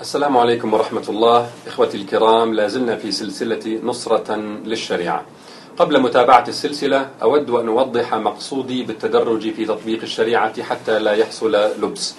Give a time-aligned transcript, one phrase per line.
[0.00, 1.46] السلام عليكم ورحمة الله.
[1.66, 5.24] إخوتي الكرام لازلنا في سلسلة نصرة للشريعة.
[5.76, 12.14] قبل متابعة السلسلة أود أن أوضح مقصودي بالتدرج في تطبيق الشريعة حتى لا يحصل لبس.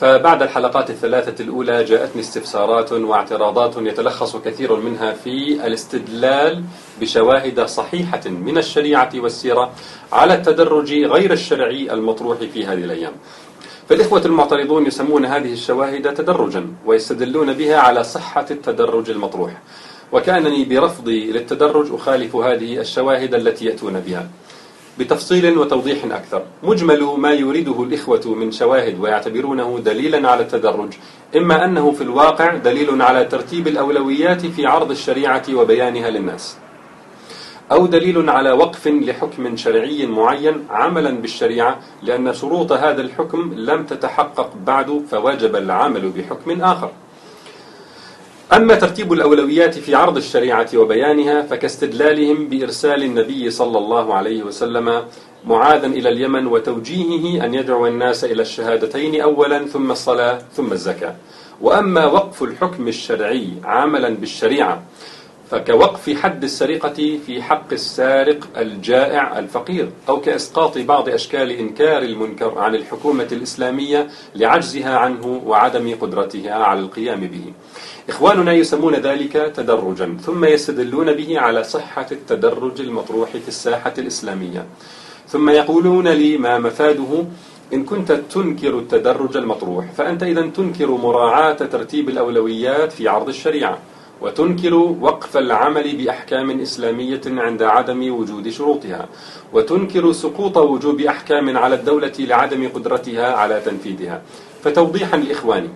[0.00, 6.64] فبعد الحلقات الثلاثة الأولى جاءتني استفسارات واعتراضات يتلخص كثير منها في الاستدلال
[7.00, 9.70] بشواهد صحيحة من الشريعة والسيرة
[10.12, 13.12] على التدرج غير الشرعي المطروح في هذه الأيام.
[13.88, 19.52] فالإخوة المعترضون يسمون هذه الشواهد تدرجا ويستدلون بها على صحة التدرج المطروح.
[20.12, 24.28] وكأنني برفضي للتدرج أخالف هذه الشواهد التي يأتون بها.
[24.98, 30.92] بتفصيل وتوضيح أكثر مجمل ما يريده الإخوة من شواهد ويعتبرونه دليلا على التدرج
[31.36, 36.56] إما أنه في الواقع دليل على ترتيب الأولويات في عرض الشريعة وبيانها للناس.
[37.72, 44.50] أو دليل على وقف لحكم شرعي معين عملا بالشريعة لأن شروط هذا الحكم لم تتحقق
[44.66, 46.90] بعد فوجب العمل بحكم آخر.
[48.52, 55.04] أما ترتيب الأولويات في عرض الشريعة وبيانها فكاستدلالهم بإرسال النبي صلى الله عليه وسلم
[55.46, 61.14] معاذا إلى اليمن وتوجيهه أن يدعو الناس إلى الشهادتين أولا ثم الصلاة ثم الزكاة.
[61.60, 64.82] وأما وقف الحكم الشرعي عملا بالشريعة
[65.52, 72.74] فكوقف حد السرقة في حق السارق الجائع الفقير أو كإسقاط بعض أشكال إنكار المنكر عن
[72.74, 77.52] الحكومة الإسلامية لعجزها عنه وعدم قدرتها على القيام به.
[78.08, 84.66] إخواننا يسمون ذلك تدرجا ثم يستدلون به على صحة التدرج المطروح في الساحة الإسلامية.
[85.28, 87.24] ثم يقولون لي ما مفاده
[87.72, 93.78] إن كنت تنكر التدرج المطروح فأنت إذا تنكر مراعاة ترتيب الأولويات في عرض الشريعة.
[94.22, 99.08] وتنكر وقف العمل بأحكام إسلامية عند عدم وجود شروطها
[99.52, 104.22] وتنكر سقوط وجوب أحكام على الدولة لعدم قدرتها على تنفيذها.
[104.64, 105.68] فتوضيحا لإخواني.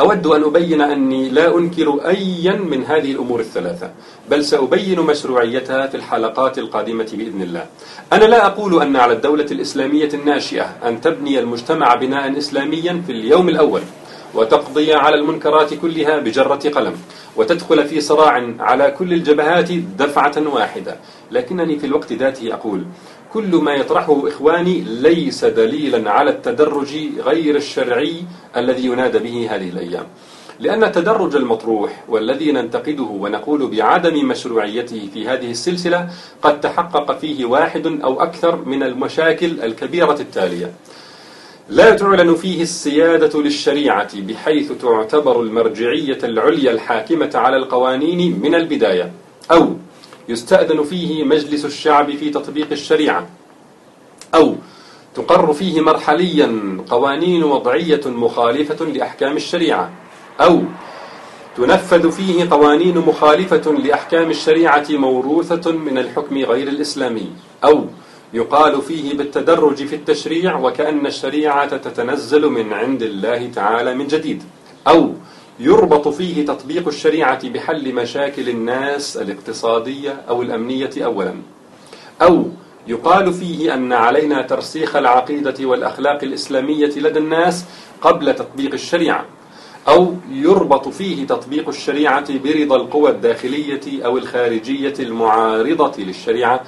[0.00, 3.90] أود أن أبين أني لا أنكر أيا من هذه الأمور الثلاثة
[4.30, 7.66] بل سأبين مشروعيتها في الحلقات القادمة بإذن الله.
[8.12, 13.48] أنا لا أقول أن على الدولة الإسلامية الناشئة أن تبني المجتمع بناء إسلاميا في اليوم
[13.48, 13.82] الأول.
[14.34, 16.94] وتقضي على المنكرات كلها بجرة قلم
[17.36, 20.96] وتدخل في صراع على كل الجبهات دفعة واحدة.
[21.30, 22.84] لكنني في الوقت ذاته أقول
[23.32, 28.14] كل ما يطرحه إخواني ليس دليلا على التدرج غير الشرعي
[28.56, 30.06] الذي ينادى به هذه الأيام.
[30.60, 36.08] لأن التدرج المطروح والذي ننتقده ونقول بعدم مشروعيته في هذه السلسلة
[36.42, 40.72] قد تحقق فيه واحد أو أكثر من المشاكل الكبيرة التالية.
[41.68, 49.12] لا تعلن فيه السيادة للشريعة بحيث تعتبر المرجعية العليا الحاكمة على القوانين من البداية.
[49.50, 49.76] أو
[50.28, 53.28] يستأذن فيه مجلس الشعب في تطبيق الشريعة.
[54.34, 54.54] أو
[55.14, 59.90] تقر فيه مرحليا قوانين وضعية مخالفة لأحكام الشريعة.
[60.40, 60.62] أو
[61.56, 67.30] تنفذ فيه قوانين مخالفة لأحكام الشريعة موروثة من الحكم غير الإسلامي.
[67.64, 67.84] أو
[68.32, 74.42] يقال فيه بالتدرج في التشريع وكأن الشريعة تتنزل من عند الله تعالى من جديد.
[74.88, 75.14] أو
[75.60, 81.34] يربط فيه تطبيق الشريعة بحل مشاكل الناس الاقتصادية أو الأمنية أولا.
[82.22, 82.44] أو
[82.86, 87.64] يقال فيه أن علينا ترسيخ العقيدة والأخلاق الإسلامية لدى الناس
[88.00, 89.24] قبل تطبيق الشريعة.
[89.88, 96.60] أو يربط فيه تطبيق الشريعة برضا القوى الداخلية أو الخارجية المعارضة للشريعة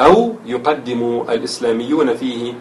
[0.00, 2.54] أو يقدم الإسلاميون فيه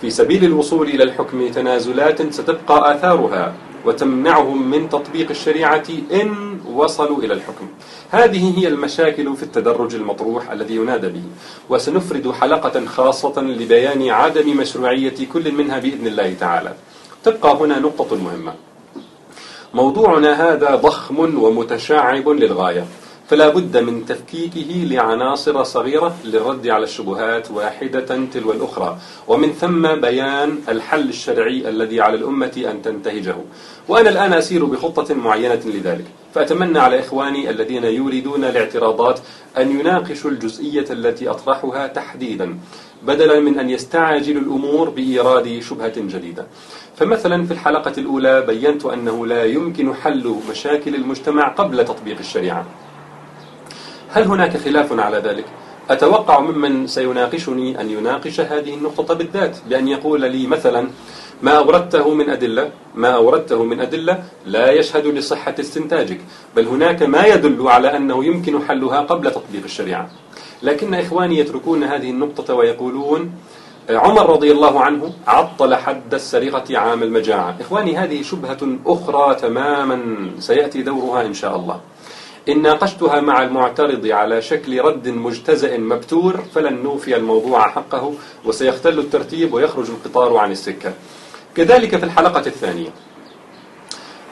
[0.00, 7.34] في سبيل الوصول إلى الحكم تنازلات ستبقى آثارها وتمنعهم من تطبيق الشريعة إن وصلوا إلى
[7.34, 7.68] الحكم.
[8.10, 11.22] هذه هي المشاكل في التدرج المطروح الذي ينادى به
[11.68, 16.72] وسنفرد حلقة خاصة لبيان عدم مشروعية كل منها بإذن الله تعالى.
[17.24, 18.54] تبقى هنا نقطة مهمة.
[19.74, 22.84] موضوعنا هذا ضخم ومتشعب للغاية.
[23.28, 28.98] فلا بد من تفكيكه لعناصر صغيرة للرد على الشبهات واحدة تلو الأخرى.
[29.28, 33.36] ومن ثم بيان الحل الشرعي الذي على الأمة أن تنتهجه.
[33.88, 36.04] وأنا الآن أسير بخطة معينة لذلك.
[36.34, 39.20] فأتمنى على إخواني الذين يريدون الاعتراضات
[39.58, 42.58] أن يناقشوا الجزئية التي أطرحها تحديدا
[43.02, 46.46] بدلا من أن يستعجلوا الأمور بإيراد شبهة جديدة.
[46.96, 52.66] فمثلا في الحلقة الأولى بينت أنه لا يمكن حل مشاكل المجتمع قبل تطبيق الشريعة.
[54.10, 55.44] هل هناك خلاف على ذلك؟
[55.90, 60.88] أتوقع ممن سيناقشني أن يناقش هذه النقطة بالذات بأن يقول لي مثلا
[61.42, 66.20] ما أوردته من أدلة ما أوردته من أدلة لا يشهد لصحة استنتاجك
[66.56, 70.10] بل هناك ما يدل على أنه يمكن حلها قبل تطبيق الشريعة.
[70.62, 73.32] لكن إخواني يتركون هذه النقطة ويقولون
[73.90, 77.56] عمر رضي الله عنه عطل حد السرقة عام المجاعة.
[77.60, 81.80] إخواني هذه شبهة أخرى تماما سيأتي دورها إن شاء الله.
[82.48, 88.14] إن ناقشتها مع المعترض على شكل رد مجتزئ مبتور فلن نوفي الموضوع حقه
[88.44, 90.92] وسيختل الترتيب ويخرج القطار عن السكة.
[91.54, 92.88] كذلك في الحلقة الثانية.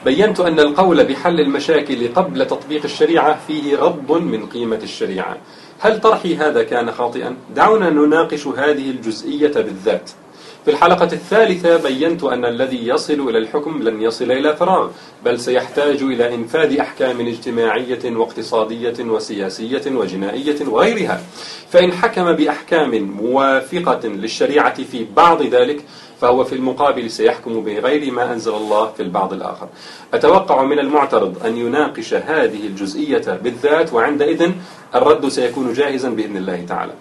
[0.05, 5.37] بينت أن القول بحل المشاكل قبل تطبيق الشريعة فيه غض من قيمة الشريعة.
[5.79, 10.11] هل طرحي هذا كان خاطئا؟ دعونا نناقش هذه الجزئية بالذات.
[10.67, 14.89] في الحلقة الثالثة بينت أن الذي يصل إلى الحكم لن يصل إلى فراغ
[15.25, 21.21] بل سيحتاج إلى إنفاذ أحكام اجتماعية واقتصادية وسياسية وجنائية وغيرها.
[21.69, 25.83] فإن حكم بأحكام موافقة للشريعة في بعض ذلك
[26.21, 29.67] فهو في المقابل سيحكم بغير ما أنزل الله في البعض الآخر.
[30.13, 34.51] أتوقع من المعترض أن يناقش هذه الجزئية بالذات وعندئذ
[34.95, 36.93] الرد سيكون جاهزا بإذن الله تعالى.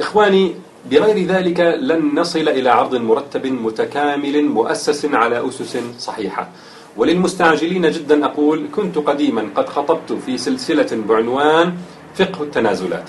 [0.00, 0.54] إخواني
[0.90, 6.48] بغير ذلك لن نصل إلى عرض مرتب متكامل مؤسس على أسس صحيحة.
[6.96, 11.74] وللمستعجلين جدا أقول كنت قديما قد خطبت في سلسلة بعنوان
[12.14, 13.04] فقه التنازلات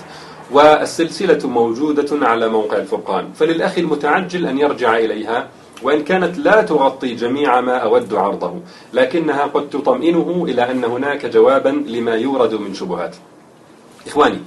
[0.50, 3.32] والسلسلة موجودة على موقع الفرقان.
[3.34, 5.48] فللأخ المتعجل أن يرجع إليها
[5.82, 8.54] وإن كانت لا تغطي جميع ما أود عرضه
[8.92, 13.16] لكنها قد تطمئنه إلى أن هناك جوابا لما يورد من شبهات.
[14.06, 14.38] إخواني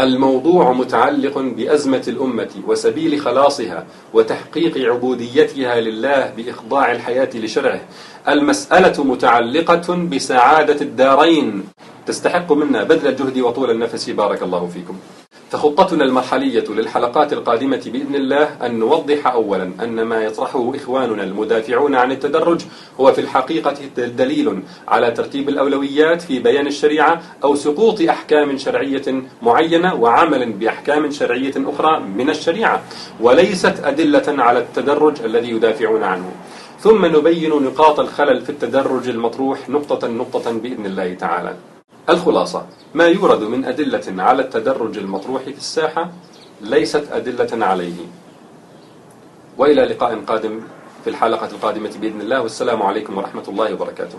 [0.00, 7.80] الموضوع متعلق بأزمة الأمة وسبيل خلاصها وتحقيق عبوديتها لله بإخضاع الحياة لشرعه.
[8.28, 11.64] المسألة متعلقة بسعادة الدارين.
[12.06, 14.10] تستحق منا بذل الجهد وطول النفس.
[14.10, 14.96] بارك الله فيكم.
[15.50, 22.12] فخطتنا المرحلية للحلقات القادمة بإذن الله أن نوضح أولا أن ما يطرحه إخواننا المدافعون عن
[22.12, 22.60] التدرج
[23.00, 29.94] هو في الحقيقة دليل على ترتيب الأولويات في بيان الشريعة أو سقوط أحكام شرعية معينة
[29.94, 32.82] وعمل بأحكام شرعية أخرى من الشريعة
[33.20, 36.30] وليست أدلة على التدرج الذي يدافعون عنه.
[36.80, 41.75] ثم نبين نقاط الخلل في التدرج المطروح نقطة نقطة بإذن الله تعالى.
[42.10, 42.66] الخلاصة.
[42.94, 46.12] ما يورد من أدلة على التدرج المطروح في الساحة
[46.60, 47.98] ليست أدلة عليه.
[49.58, 50.60] وإلى لقاء قادم
[51.04, 52.42] في الحلقة القادمة بإذن الله.
[52.42, 54.18] والسلام عليكم ورحمة الله وبركاته.